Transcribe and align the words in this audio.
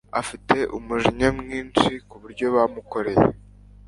Afite 0.21 0.55
umujinya 0.77 1.29
mwinshi 1.39 1.89
kubyo 2.09 2.45
bamukoreye. 2.55 3.25